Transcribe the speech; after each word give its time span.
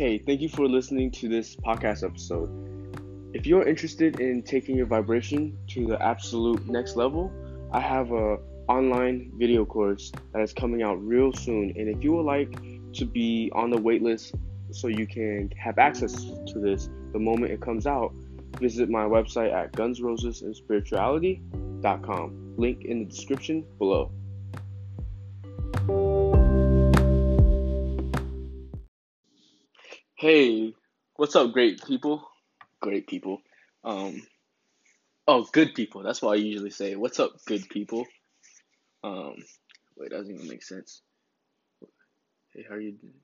Hey, 0.00 0.16
thank 0.16 0.40
you 0.40 0.48
for 0.48 0.66
listening 0.66 1.10
to 1.10 1.28
this 1.28 1.54
podcast 1.56 2.02
episode. 2.02 2.48
If 3.34 3.46
you're 3.46 3.68
interested 3.68 4.18
in 4.18 4.42
taking 4.42 4.74
your 4.74 4.86
vibration 4.86 5.58
to 5.72 5.86
the 5.86 6.02
absolute 6.02 6.66
next 6.66 6.96
level, 6.96 7.30
I 7.70 7.80
have 7.80 8.10
a 8.10 8.38
online 8.66 9.30
video 9.36 9.66
course 9.66 10.10
that 10.32 10.40
is 10.40 10.54
coming 10.54 10.82
out 10.82 11.06
real 11.06 11.34
soon. 11.34 11.74
And 11.76 11.94
if 11.94 12.02
you 12.02 12.14
would 12.14 12.24
like 12.24 12.50
to 12.94 13.04
be 13.04 13.52
on 13.54 13.68
the 13.68 13.76
waitlist 13.76 14.34
so 14.70 14.88
you 14.88 15.06
can 15.06 15.52
have 15.58 15.76
access 15.76 16.14
to 16.14 16.58
this 16.58 16.88
the 17.12 17.18
moment 17.18 17.52
it 17.52 17.60
comes 17.60 17.86
out, 17.86 18.14
visit 18.58 18.88
my 18.88 19.04
website 19.04 19.52
at 19.52 19.74
gunsrosesandspirituality.com. 19.74 22.54
Link 22.56 22.84
in 22.86 23.00
the 23.00 23.04
description 23.04 23.66
below. 23.78 24.10
Hey, 30.20 30.74
what's 31.16 31.34
up, 31.34 31.50
great 31.50 31.82
people? 31.86 32.22
Great 32.82 33.06
people. 33.06 33.40
Um, 33.82 34.20
oh, 35.26 35.48
good 35.50 35.74
people. 35.74 36.02
That's 36.02 36.20
what 36.20 36.32
I 36.32 36.34
usually 36.34 36.68
say. 36.68 36.94
What's 36.94 37.18
up, 37.18 37.42
good 37.46 37.66
people? 37.70 38.04
Um, 39.02 39.36
wait, 39.96 40.10
that 40.10 40.18
doesn't 40.18 40.34
even 40.34 40.46
make 40.46 40.62
sense. 40.62 41.00
Hey, 42.52 42.66
how 42.68 42.74
are 42.74 42.80
you 42.82 42.92
doing? 42.92 43.14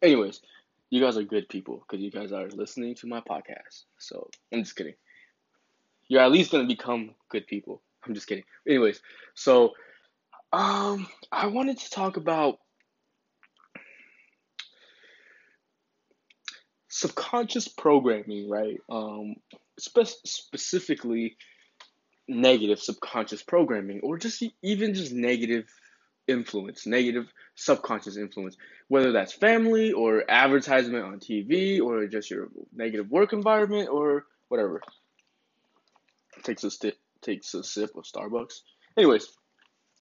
Anyways, 0.00 0.42
you 0.90 1.00
guys 1.00 1.16
are 1.16 1.24
good 1.24 1.48
people 1.48 1.84
because 1.84 2.00
you 2.00 2.12
guys 2.12 2.30
are 2.30 2.46
listening 2.50 2.94
to 2.94 3.08
my 3.08 3.20
podcast. 3.22 3.86
So 3.98 4.30
I'm 4.52 4.62
just 4.62 4.76
kidding. 4.76 4.94
You're 6.06 6.22
at 6.22 6.30
least 6.30 6.52
gonna 6.52 6.68
become 6.68 7.16
good 7.30 7.48
people. 7.48 7.82
I'm 8.06 8.14
just 8.14 8.28
kidding. 8.28 8.44
Anyways, 8.64 9.00
so 9.34 9.72
um, 10.52 11.08
I 11.32 11.48
wanted 11.48 11.78
to 11.78 11.90
talk 11.90 12.16
about 12.16 12.60
subconscious 16.90 17.68
programming, 17.68 18.50
right? 18.50 18.78
Um, 18.90 19.36
spe- 19.78 20.26
specifically 20.26 21.36
negative 22.28 22.80
subconscious 22.80 23.42
programming, 23.42 24.00
or 24.02 24.18
just 24.18 24.42
even 24.62 24.94
just 24.94 25.12
negative 25.12 25.66
influence, 26.28 26.86
negative 26.86 27.32
subconscious 27.54 28.16
influence, 28.16 28.56
whether 28.88 29.12
that's 29.12 29.32
family 29.32 29.92
or 29.92 30.24
advertisement 30.28 31.04
on 31.04 31.20
TV 31.20 31.80
or 31.80 32.06
just 32.06 32.30
your 32.30 32.48
negative 32.74 33.10
work 33.10 33.32
environment 33.32 33.88
or 33.88 34.26
whatever. 34.48 34.80
Takes 36.42 36.64
a 36.64 36.70
sti- 36.70 36.92
takes 37.22 37.54
a 37.54 37.62
sip 37.62 37.96
of 37.96 38.04
Starbucks. 38.04 38.60
Anyways, 38.96 39.28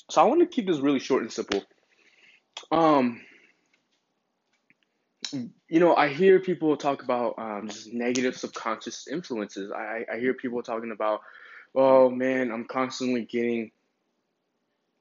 so 0.10 0.22
I 0.22 0.26
want 0.26 0.42
to 0.42 0.48
keep 0.48 0.67
this 0.67 0.80
really 0.80 1.00
short 1.00 1.22
and 1.22 1.32
simple. 1.32 1.64
Um, 2.72 3.22
you 5.34 5.80
know, 5.80 5.96
I 5.96 6.10
hear 6.10 6.40
people 6.40 6.76
talk 6.78 7.04
about 7.04 7.36
um, 7.38 7.68
just 7.70 7.94
negative 7.94 8.36
subconscious 8.36 9.08
influences. 9.08 9.72
I, 9.72 10.06
I 10.12 10.20
hear 10.20 10.34
people 10.34 10.64
talking 10.64 10.92
about, 10.92 11.22
oh 11.76 12.10
man, 12.10 12.52
I'm 12.52 12.66
constantly 12.66 13.26
getting 13.26 13.72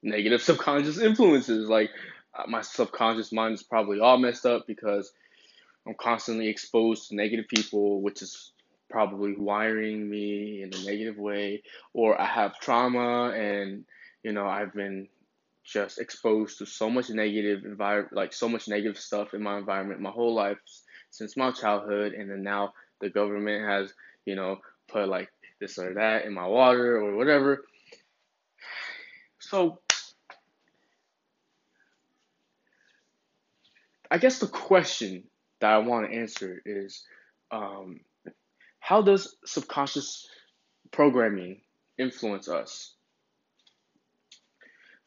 negative 0.03 0.41
subconscious 0.49 0.99
influences. 0.99 1.69
Like 1.69 1.91
uh, 2.37 2.43
my 2.47 2.61
subconscious 2.61 3.31
mind 3.31 3.55
is 3.55 3.63
probably 3.63 3.99
all 3.99 4.17
messed 4.17 4.45
up 4.45 4.67
because 4.67 5.11
I'm 5.87 5.95
constantly 5.95 6.47
exposed 6.47 7.09
to 7.09 7.15
negative 7.15 7.47
people, 7.47 8.01
which 8.01 8.21
is 8.21 8.51
probably 8.89 9.35
wiring 9.35 10.09
me 10.09 10.63
in 10.63 10.73
a 10.73 10.83
negative 10.83 11.17
way, 11.17 11.63
or 11.93 12.19
I 12.19 12.25
have 12.25 12.59
trauma 12.59 13.31
and 13.31 13.85
you 14.23 14.31
know 14.31 14.47
I've 14.47 14.73
been 14.73 15.07
just 15.71 15.99
exposed 15.99 16.57
to 16.57 16.65
so 16.65 16.89
much 16.89 17.09
negative 17.09 17.63
environment, 17.65 18.15
like 18.15 18.33
so 18.33 18.49
much 18.49 18.67
negative 18.67 18.97
stuff 18.97 19.33
in 19.33 19.41
my 19.41 19.57
environment 19.57 20.01
my 20.01 20.09
whole 20.09 20.33
life 20.33 20.57
since 21.11 21.37
my 21.37 21.51
childhood, 21.51 22.13
and 22.13 22.29
then 22.29 22.43
now 22.43 22.73
the 23.01 23.09
government 23.09 23.67
has, 23.67 23.93
you 24.25 24.35
know, 24.35 24.57
put 24.87 25.07
like 25.07 25.29
this 25.59 25.77
or 25.77 25.93
that 25.95 26.25
in 26.25 26.33
my 26.33 26.45
water 26.45 26.97
or 26.97 27.15
whatever. 27.15 27.65
So, 29.39 29.79
I 34.11 34.17
guess 34.17 34.39
the 34.39 34.47
question 34.47 35.23
that 35.61 35.71
I 35.71 35.77
want 35.79 36.09
to 36.09 36.17
answer 36.17 36.61
is, 36.65 37.03
um, 37.51 38.01
how 38.79 39.01
does 39.01 39.35
subconscious 39.45 40.27
programming 40.91 41.61
influence 41.97 42.47
us? 42.49 42.95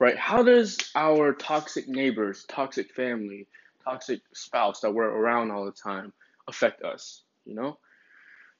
Right? 0.02 0.18
How 0.18 0.42
does 0.42 0.78
our 0.96 1.32
toxic 1.32 1.86
neighbors, 1.86 2.44
toxic 2.48 2.92
family, 2.92 3.46
toxic 3.84 4.20
spouse 4.34 4.80
that 4.80 4.92
we're 4.92 5.08
around 5.08 5.52
all 5.52 5.64
the 5.64 5.70
time 5.70 6.12
affect 6.48 6.82
us, 6.82 7.22
you 7.44 7.54
know? 7.54 7.78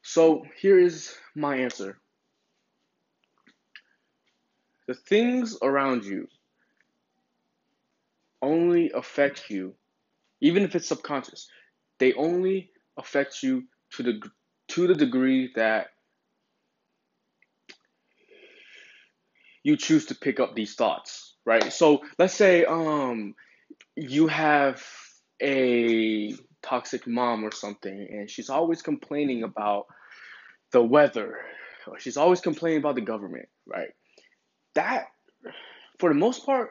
So 0.02 0.44
here 0.60 0.78
is 0.78 1.16
my 1.34 1.56
answer. 1.56 1.98
The 4.86 4.94
things 4.94 5.58
around 5.60 6.04
you 6.04 6.28
only 8.40 8.92
affect 8.92 9.50
you, 9.50 9.74
even 10.40 10.62
if 10.62 10.76
it's 10.76 10.86
subconscious. 10.86 11.48
They 11.98 12.12
only 12.12 12.70
affect 12.96 13.42
you 13.42 13.64
to 13.94 14.04
the 14.04 14.22
to 14.68 14.86
the 14.86 14.94
degree 14.94 15.50
that 15.56 15.88
you 19.64 19.76
choose 19.76 20.06
to 20.06 20.14
pick 20.14 20.38
up 20.38 20.54
these 20.54 20.76
thoughts 20.76 21.31
right? 21.44 21.72
So 21.72 22.02
let's 22.18 22.34
say 22.34 22.64
um 22.64 23.34
you 23.96 24.26
have 24.28 24.82
a 25.42 26.34
toxic 26.62 27.06
mom 27.06 27.44
or 27.44 27.52
something 27.52 28.08
and 28.10 28.30
she's 28.30 28.48
always 28.48 28.82
complaining 28.82 29.42
about 29.42 29.86
the 30.70 30.82
weather 30.82 31.40
or 31.86 31.98
she's 31.98 32.16
always 32.16 32.40
complaining 32.40 32.78
about 32.78 32.94
the 32.94 33.00
government, 33.00 33.48
right? 33.66 33.90
That 34.74 35.06
for 35.98 36.08
the 36.08 36.14
most 36.14 36.46
part 36.46 36.70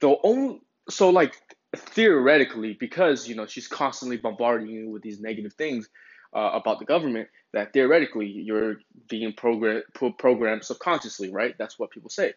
the 0.00 0.16
only 0.22 0.60
so 0.88 1.10
like 1.10 1.34
theoretically 1.76 2.76
because 2.78 3.26
you 3.26 3.34
know 3.34 3.46
she's 3.46 3.66
constantly 3.66 4.16
bombarding 4.16 4.68
you 4.68 4.90
with 4.90 5.02
these 5.02 5.20
negative 5.20 5.52
things 5.54 5.88
uh, 6.34 6.50
about 6.54 6.78
the 6.78 6.84
government 6.84 7.28
that 7.52 7.72
theoretically 7.72 8.26
you're 8.26 8.76
being 9.08 9.32
program 9.32 9.82
programmed 10.18 10.64
subconsciously 10.64 11.32
right 11.32 11.54
that's 11.58 11.78
what 11.78 11.90
people 11.90 12.10
say 12.10 12.32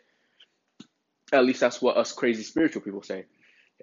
at 1.32 1.46
least 1.46 1.60
that's 1.60 1.82
what 1.82 1.98
us 1.98 2.14
crazy 2.14 2.44
spiritual 2.44 2.82
people 2.82 3.04
say, 3.04 3.26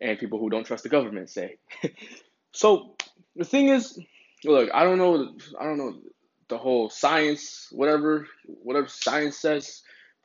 and 0.00 0.18
people 0.18 0.38
who 0.38 0.50
don't 0.50 0.64
trust 0.64 0.82
the 0.82 0.88
government 0.88 1.30
say. 1.30 1.56
so 2.52 2.96
the 3.36 3.44
thing 3.44 3.68
is, 3.68 3.98
look, 4.44 4.70
I 4.72 4.84
don't 4.84 4.98
know, 4.98 5.34
I 5.60 5.64
don't 5.64 5.78
know 5.78 5.98
the 6.48 6.58
whole 6.58 6.90
science, 6.90 7.68
whatever, 7.72 8.26
whatever 8.46 8.88
science 8.88 9.38
says, 9.38 9.82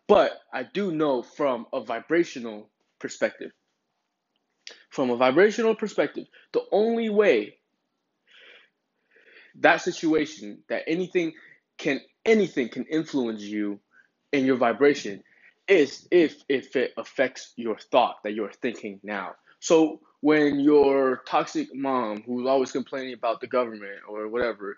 but 0.07 0.40
I 0.53 0.63
do 0.63 0.91
know 0.91 1.22
from 1.24 1.68
a 1.74 1.81
vibrational 1.81 2.69
perspective. 3.00 3.51
From 4.90 5.09
a 5.09 5.18
vibrational 5.18 5.75
perspective, 5.75 6.25
the 6.51 6.63
only 6.72 7.09
way 7.09 7.56
that 9.59 9.81
situation, 9.81 10.63
that 10.69 10.84
anything 10.88 11.34
can 11.78 12.01
anything 12.25 12.69
can 12.69 12.86
influence 12.86 13.41
you 13.41 13.80
in 14.31 14.46
your 14.46 14.57
vibration 14.57 15.24
is 15.69 16.07
if 16.12 16.44
if 16.50 16.75
it 16.75 16.94
affects 16.97 17.53
your 17.56 17.78
thought 17.78 18.18
that 18.24 18.34
you're 18.34 18.52
thinking 18.52 19.00
now. 19.03 19.35
So 19.59 20.02
when 20.22 20.59
your 20.59 21.22
toxic 21.28 21.74
mom, 21.74 22.24
who's 22.25 22.47
always 22.47 22.72
complaining 22.72 23.13
about 23.13 23.40
the 23.40 23.47
government 23.47 24.00
or 24.07 24.28
whatever, 24.28 24.78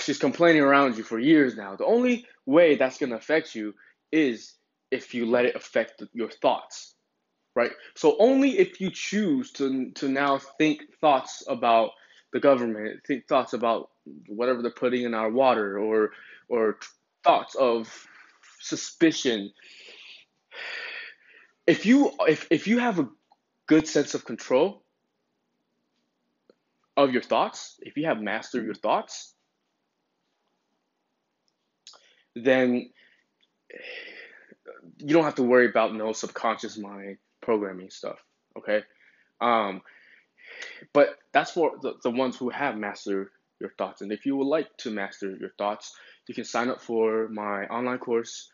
she's 0.00 0.18
complaining 0.18 0.62
around 0.62 0.96
you 0.96 1.02
for 1.02 1.18
years 1.18 1.56
now. 1.56 1.74
The 1.76 1.86
only 1.86 2.26
way 2.46 2.76
that's 2.76 2.98
gonna 2.98 3.16
affect 3.16 3.54
you 3.54 3.74
is 4.12 4.54
if 4.90 5.14
you 5.14 5.26
let 5.26 5.46
it 5.46 5.56
affect 5.56 6.02
your 6.12 6.30
thoughts, 6.30 6.94
right? 7.54 7.72
So 7.94 8.16
only 8.18 8.58
if 8.58 8.80
you 8.80 8.90
choose 8.90 9.52
to 9.52 9.90
to 9.92 10.08
now 10.08 10.38
think 10.58 10.82
thoughts 11.00 11.42
about 11.48 11.92
the 12.32 12.40
government, 12.40 13.00
think 13.06 13.26
thoughts 13.26 13.52
about 13.52 13.90
whatever 14.26 14.62
they're 14.62 14.70
putting 14.70 15.04
in 15.04 15.14
our 15.14 15.30
water, 15.30 15.78
or 15.78 16.12
or 16.48 16.78
thoughts 17.24 17.54
of 17.54 18.06
suspicion. 18.62 19.52
If 21.66 21.86
you 21.86 22.12
if, 22.26 22.46
if 22.50 22.66
you 22.66 22.78
have 22.78 22.98
a 22.98 23.08
good 23.66 23.86
sense 23.86 24.14
of 24.14 24.24
control 24.24 24.82
of 26.96 27.12
your 27.12 27.22
thoughts 27.22 27.78
if 27.80 27.96
you 27.96 28.06
have 28.06 28.20
mastered 28.20 28.64
your 28.64 28.74
thoughts 28.74 29.32
then 32.34 32.90
you 34.98 35.14
don't 35.14 35.24
have 35.24 35.36
to 35.36 35.42
worry 35.42 35.66
about 35.66 35.94
no 35.94 36.12
subconscious 36.12 36.76
mind 36.76 37.16
programming 37.40 37.88
stuff 37.88 38.18
okay? 38.58 38.82
Um, 39.40 39.82
but 40.92 41.16
that's 41.32 41.52
for 41.52 41.72
the, 41.80 41.94
the 42.02 42.10
ones 42.10 42.36
who 42.36 42.50
have 42.50 42.76
mastered 42.76 43.28
your 43.62 43.74
thoughts 43.78 44.02
and 44.02 44.12
if 44.12 44.26
you 44.26 44.36
would 44.36 44.48
like 44.48 44.76
to 44.78 44.90
master 44.90 45.36
your 45.40 45.52
thoughts 45.58 45.94
you 46.28 46.34
can 46.34 46.44
sign 46.44 46.70
up 46.70 46.82
for 46.82 47.28
my 47.30 47.66
online 47.66 47.98
course 47.98 48.50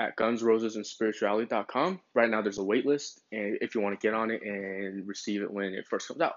at 0.00 0.16
gunsrosesandspirituality.com. 0.16 2.00
Right 2.14 2.30
now, 2.30 2.42
there's 2.42 2.58
a 2.58 2.64
wait 2.64 2.86
list, 2.86 3.20
and 3.32 3.58
if 3.62 3.74
you 3.74 3.82
want 3.82 4.00
to 4.00 4.06
get 4.06 4.14
on 4.14 4.30
it 4.32 4.42
and 4.42 5.06
receive 5.08 5.42
it 5.42 5.52
when 5.52 5.74
it 5.74 5.86
first 5.88 6.08
comes 6.08 6.22
out. 6.22 6.36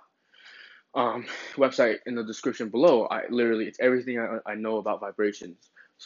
um, 0.96 1.26
website 1.56 2.00
in 2.06 2.16
the 2.16 2.24
description 2.24 2.70
below. 2.70 3.06
I 3.08 3.24
literally 3.30 3.66
it's 3.68 3.80
everything 3.82 4.20
I, 4.20 4.40
I 4.52 4.56
know 4.56 4.78
about 4.78 5.02
vibrations, 5.02 5.58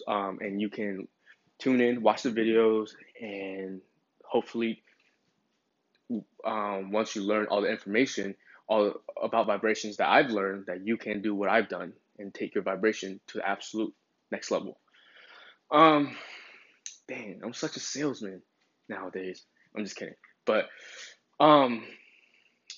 um, 0.08 0.40
and 0.42 0.62
you 0.62 0.70
can 0.70 1.08
tune 1.60 1.82
in, 1.82 2.02
watch 2.04 2.24
the 2.24 2.32
videos, 2.32 2.92
and 3.22 3.82
hopefully, 4.24 4.84
um, 6.46 6.92
once 6.92 7.16
you 7.16 7.24
learn 7.24 7.48
all 7.48 7.62
the 7.62 7.70
information 7.72 8.36
all 8.70 8.94
about 9.22 9.48
vibrations 9.48 9.98
that 9.98 10.10
I've 10.10 10.30
learned, 10.32 10.66
that 10.68 10.86
you 10.86 10.98
can 10.98 11.22
do 11.22 11.36
what 11.36 11.50
I've 11.50 11.70
done 11.70 11.94
and 12.20 12.34
take 12.34 12.56
your 12.56 12.64
vibration 12.64 13.20
to 13.28 13.38
the 13.38 13.48
absolute 13.48 13.94
next 14.32 14.52
level. 14.52 14.80
Um, 15.72 16.16
dang, 17.08 17.42
I'm 17.44 17.54
such 17.54 17.76
a 17.76 17.80
salesman 17.80 18.42
nowadays. 18.90 19.44
I'm 19.76 19.84
just 19.84 19.96
kidding, 19.96 20.16
but 20.46 20.68
um. 21.40 21.84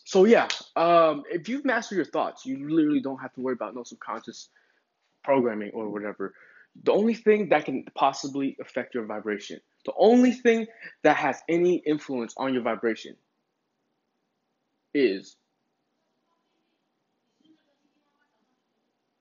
So 0.06 0.26
yeah, 0.26 0.48
um, 0.76 1.22
if 1.30 1.48
you've 1.48 1.66
mastered 1.66 1.98
your 1.98 2.06
thoughts, 2.06 2.44
you 2.44 2.68
literally 2.68 3.00
don't 3.00 3.20
have 3.20 3.32
to 3.34 3.42
worry 3.42 3.54
about 3.54 3.76
no 3.76 3.84
subconscious 3.84 4.50
programming 5.24 5.70
or 5.76 5.90
whatever. 5.90 6.34
The 6.84 6.92
only 6.92 7.14
thing 7.14 7.50
that 7.50 7.66
can 7.66 7.86
possibly 7.94 8.58
affect 8.60 8.96
your 8.96 9.06
vibration, 9.06 9.60
the 9.86 9.94
only 9.98 10.32
thing 10.32 10.66
that 11.04 11.16
has 11.18 11.40
any 11.48 11.76
influence 11.86 12.34
on 12.38 12.54
your 12.54 12.64
vibration 12.64 13.16
is 14.94 15.36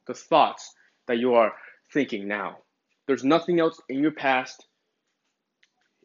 the 0.09 0.15
thoughts 0.15 0.75
that 1.07 1.19
you 1.19 1.35
are 1.35 1.53
thinking 1.93 2.27
now. 2.27 2.59
There's 3.07 3.25
nothing 3.25 3.61
else 3.61 3.81
in 3.89 4.01
your 4.01 4.11
past, 4.11 4.67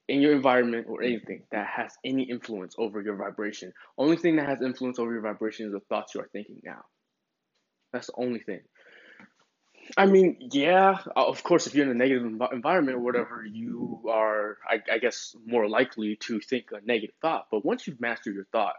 in 0.08 0.22
your 0.22 0.34
environment, 0.34 0.86
or 0.88 1.02
anything 1.02 1.44
that 1.52 1.68
has 1.68 1.94
any 2.06 2.24
influence 2.24 2.76
over 2.78 3.02
your 3.02 3.16
vibration. 3.16 3.74
Only 3.98 4.18
thing 4.18 4.36
that 4.36 4.48
has 4.48 4.62
influence 4.62 5.00
over 5.00 5.12
your 5.12 5.22
vibration 5.22 5.66
is 5.66 5.74
the 5.74 5.80
thoughts 5.80 6.14
you 6.14 6.22
are 6.22 6.30
thinking 6.32 6.62
now. 6.64 6.84
That's 7.92 8.08
the 8.08 8.14
only 8.18 8.40
thing. 8.40 8.62
I 9.98 10.06
mean, 10.06 10.38
yeah, 10.52 10.98
uh, 11.16 11.26
of 11.28 11.44
course, 11.44 11.68
if 11.68 11.76
you're 11.76 11.86
in 11.86 11.92
a 11.92 11.96
negative 11.96 12.24
env- 12.24 12.54
environment 12.54 12.98
or 12.98 13.02
whatever, 13.02 13.46
you 13.46 14.02
are, 14.10 14.58
I, 14.68 14.80
I 14.92 14.98
guess, 14.98 15.36
more 15.46 15.68
likely 15.68 16.16
to 16.22 16.40
think 16.40 16.68
a 16.72 16.86
negative 16.86 17.16
thought. 17.22 17.48
But 17.52 17.66
once 17.66 17.86
you've 17.86 18.00
mastered 18.00 18.36
your 18.36 18.48
thought, 18.52 18.76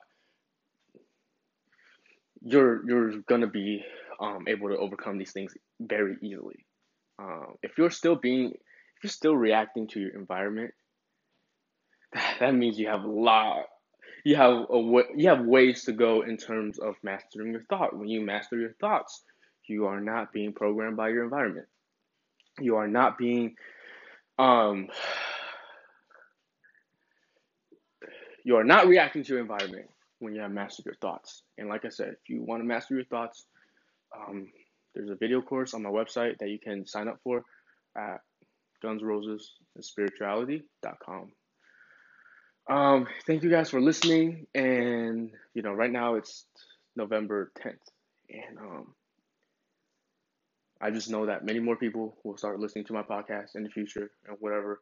you're 2.42 2.86
you're 2.88 3.18
gonna 3.22 3.46
be 3.46 3.82
um, 4.20 4.44
able 4.48 4.68
to 4.68 4.76
overcome 4.76 5.18
these 5.18 5.32
things 5.32 5.54
very 5.80 6.16
easily. 6.22 6.66
Um, 7.18 7.54
if 7.62 7.72
you're 7.78 7.90
still 7.90 8.16
being, 8.16 8.50
if 8.50 9.04
you're 9.04 9.10
still 9.10 9.36
reacting 9.36 9.88
to 9.88 10.00
your 10.00 10.14
environment, 10.14 10.72
that 12.40 12.54
means 12.54 12.78
you 12.78 12.88
have 12.88 13.04
a 13.04 13.10
lot. 13.10 13.66
You 14.24 14.36
have 14.36 14.66
a 14.70 14.78
way, 14.78 15.04
you 15.16 15.28
have 15.28 15.44
ways 15.44 15.84
to 15.84 15.92
go 15.92 16.22
in 16.22 16.36
terms 16.38 16.78
of 16.78 16.94
mastering 17.02 17.52
your 17.52 17.64
thought. 17.64 17.96
When 17.96 18.08
you 18.08 18.22
master 18.22 18.58
your 18.58 18.72
thoughts, 18.80 19.22
you 19.66 19.86
are 19.86 20.00
not 20.00 20.32
being 20.32 20.52
programmed 20.52 20.96
by 20.96 21.10
your 21.10 21.24
environment. 21.24 21.66
You 22.60 22.76
are 22.76 22.88
not 22.88 23.18
being 23.18 23.54
um 24.38 24.88
you 28.44 28.56
are 28.56 28.64
not 28.64 28.86
reacting 28.86 29.22
to 29.24 29.32
your 29.32 29.40
environment 29.40 29.88
when 30.18 30.34
you 30.34 30.40
have 30.40 30.50
mastered 30.50 30.86
your 30.86 30.94
thoughts. 30.96 31.42
And 31.58 31.68
like 31.68 31.84
I 31.84 31.88
said, 31.88 32.08
if 32.08 32.28
you 32.28 32.42
want 32.42 32.62
to 32.62 32.66
master 32.66 32.94
your 32.94 33.04
thoughts, 33.04 33.46
um, 34.16 34.48
there's 34.94 35.10
a 35.10 35.16
video 35.16 35.42
course 35.42 35.74
on 35.74 35.82
my 35.82 35.90
website 35.90 36.38
that 36.38 36.48
you 36.48 36.58
can 36.58 36.86
sign 36.86 37.08
up 37.08 37.18
for 37.24 37.42
at 37.96 38.20
gunsrosesandspirituality.com. 38.82 41.32
Um, 42.66 43.06
thank 43.26 43.42
you 43.42 43.50
guys 43.50 43.68
for 43.70 43.80
listening. 43.80 44.46
And, 44.54 45.30
you 45.54 45.62
know, 45.62 45.72
right 45.72 45.90
now 45.90 46.14
it's 46.14 46.46
November 46.96 47.50
10th. 47.58 47.78
And 48.30 48.58
um, 48.58 48.94
I 50.80 50.90
just 50.90 51.10
know 51.10 51.26
that 51.26 51.44
many 51.44 51.60
more 51.60 51.76
people 51.76 52.16
will 52.24 52.38
start 52.38 52.60
listening 52.60 52.84
to 52.86 52.92
my 52.92 53.02
podcast 53.02 53.54
in 53.54 53.62
the 53.64 53.68
future 53.68 54.10
and 54.26 54.36
whatever. 54.40 54.80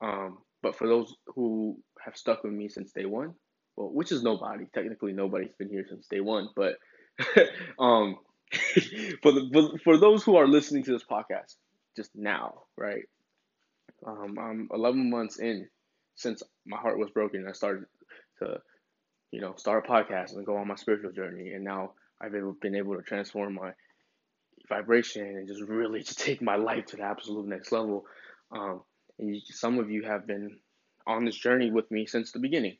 Um, 0.00 0.38
but 0.62 0.76
for 0.76 0.86
those 0.86 1.12
who 1.34 1.78
have 2.04 2.16
stuck 2.16 2.44
with 2.44 2.52
me 2.52 2.68
since 2.68 2.92
day 2.92 3.04
one, 3.04 3.34
well, 3.76 3.90
which 3.92 4.12
is 4.12 4.22
nobody. 4.22 4.66
Technically, 4.72 5.12
nobody's 5.12 5.52
been 5.58 5.68
here 5.68 5.84
since 5.88 6.06
day 6.06 6.20
one. 6.20 6.48
But 6.54 6.76
um, 7.78 8.16
for 9.22 9.32
the 9.32 9.78
for 9.84 9.98
those 9.98 10.24
who 10.24 10.36
are 10.36 10.46
listening 10.46 10.84
to 10.84 10.92
this 10.92 11.04
podcast 11.04 11.54
just 11.96 12.10
now, 12.14 12.62
right? 12.76 13.04
Um, 14.06 14.36
I'm 14.38 14.68
11 14.72 15.10
months 15.10 15.38
in 15.38 15.68
since 16.16 16.42
my 16.66 16.76
heart 16.76 16.98
was 16.98 17.10
broken. 17.10 17.46
I 17.48 17.52
started 17.52 17.84
to, 18.40 18.58
you 19.30 19.40
know, 19.40 19.54
start 19.56 19.86
a 19.86 19.90
podcast 19.90 20.34
and 20.34 20.46
go 20.46 20.56
on 20.56 20.68
my 20.68 20.74
spiritual 20.74 21.12
journey, 21.12 21.52
and 21.52 21.64
now 21.64 21.92
I've 22.20 22.32
been 22.60 22.74
able 22.74 22.96
to 22.96 23.02
transform 23.02 23.54
my 23.54 23.72
vibration 24.68 25.22
and 25.26 25.48
just 25.48 25.62
really 25.62 26.02
to 26.02 26.14
take 26.14 26.40
my 26.42 26.56
life 26.56 26.86
to 26.86 26.96
the 26.96 27.02
absolute 27.02 27.46
next 27.46 27.72
level. 27.72 28.04
Um, 28.52 28.82
and 29.18 29.34
you, 29.34 29.40
some 29.46 29.78
of 29.78 29.90
you 29.90 30.02
have 30.04 30.26
been 30.26 30.58
on 31.06 31.24
this 31.24 31.36
journey 31.36 31.70
with 31.70 31.90
me 31.90 32.06
since 32.06 32.32
the 32.32 32.38
beginning, 32.38 32.76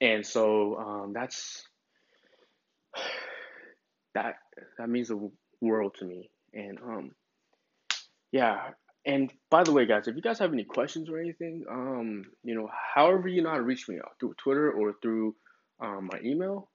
and 0.00 0.26
so 0.26 0.78
um, 0.78 1.12
that's 1.12 1.64
that 4.14 4.36
that 4.78 4.88
means 4.88 5.08
the 5.08 5.30
world 5.60 5.96
to 5.98 6.04
me. 6.04 6.30
And 6.52 6.78
um, 6.82 7.10
yeah. 8.32 8.70
And 9.06 9.30
by 9.50 9.64
the 9.64 9.72
way, 9.72 9.84
guys, 9.84 10.08
if 10.08 10.16
you 10.16 10.22
guys 10.22 10.38
have 10.38 10.52
any 10.52 10.64
questions 10.64 11.10
or 11.10 11.18
anything, 11.18 11.64
um, 11.70 12.24
you 12.42 12.54
know, 12.54 12.70
however 12.94 13.28
you 13.28 13.42
know 13.42 13.50
how 13.50 13.56
to 13.56 13.62
reach 13.62 13.86
me 13.88 13.96
out 13.96 14.12
through 14.18 14.34
Twitter 14.42 14.72
or 14.72 14.94
through 15.02 15.34
um, 15.78 16.08
my 16.10 16.20
email, 16.24 16.70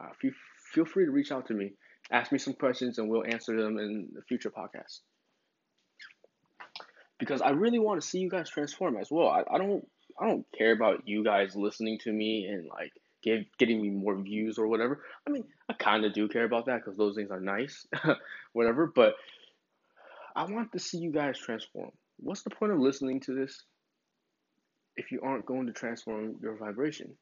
uh, 0.00 0.10
feel 0.20 0.32
feel 0.72 0.84
free 0.84 1.06
to 1.06 1.10
reach 1.10 1.32
out 1.32 1.46
to 1.46 1.54
me 1.54 1.72
ask 2.10 2.32
me 2.32 2.38
some 2.38 2.54
questions 2.54 2.98
and 2.98 3.08
we'll 3.08 3.24
answer 3.24 3.60
them 3.60 3.78
in 3.78 4.08
the 4.14 4.22
future 4.22 4.50
podcast. 4.50 5.00
Because 7.18 7.42
I 7.42 7.50
really 7.50 7.78
want 7.78 8.00
to 8.00 8.06
see 8.06 8.18
you 8.18 8.30
guys 8.30 8.48
transform 8.48 8.96
as 8.96 9.08
well. 9.10 9.28
I, 9.28 9.42
I 9.52 9.58
don't 9.58 9.84
I 10.20 10.26
don't 10.26 10.46
care 10.56 10.72
about 10.72 11.06
you 11.06 11.24
guys 11.24 11.56
listening 11.56 11.98
to 12.04 12.12
me 12.12 12.46
and 12.46 12.68
like 12.68 12.92
give, 13.22 13.44
getting 13.58 13.82
me 13.82 13.90
more 13.90 14.16
views 14.16 14.58
or 14.58 14.66
whatever. 14.68 15.02
I 15.26 15.30
mean, 15.30 15.44
I 15.68 15.72
kind 15.74 16.04
of 16.04 16.12
do 16.12 16.28
care 16.28 16.44
about 16.44 16.66
that 16.66 16.84
because 16.84 16.96
those 16.96 17.16
things 17.16 17.30
are 17.30 17.40
nice, 17.40 17.86
whatever. 18.52 18.86
But 18.94 19.14
I 20.36 20.44
want 20.44 20.72
to 20.72 20.78
see 20.78 20.98
you 20.98 21.12
guys 21.12 21.38
transform. 21.38 21.90
What's 22.18 22.42
the 22.42 22.50
point 22.50 22.72
of 22.72 22.78
listening 22.78 23.20
to 23.20 23.34
this 23.34 23.64
if 24.96 25.12
you 25.12 25.20
aren't 25.22 25.46
going 25.46 25.66
to 25.66 25.72
transform 25.72 26.36
your 26.42 26.56
vibration? 26.56 27.16